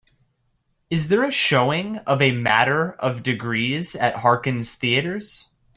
Is 0.89 1.09
there 1.09 1.23
a 1.23 1.29
showing 1.29 1.97
of 2.07 2.23
A 2.23 2.31
Matter 2.31 2.93
of 2.93 3.21
Degrees 3.21 3.95
at 3.95 4.15
Harkins 4.15 4.73
Theatres 4.73 5.51